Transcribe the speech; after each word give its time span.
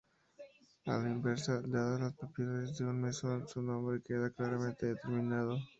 A 0.87 0.97
la 0.97 1.11
inversa, 1.11 1.61
dadas 1.61 2.01
las 2.01 2.15
propiedades 2.17 2.75
de 2.79 2.85
un 2.85 3.01
mesón, 3.03 3.47
su 3.47 3.61
nombre 3.61 4.01
queda 4.03 4.31
claramente 4.33 4.87
determinado. 4.87 5.59